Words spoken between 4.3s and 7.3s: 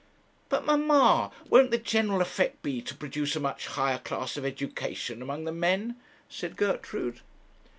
of education among the men?' said Gertrude.